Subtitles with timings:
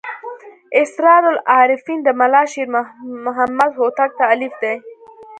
[0.81, 2.67] اسرار العارفین د ملا شیر
[3.25, 4.75] محمد هوتک تألیف دی.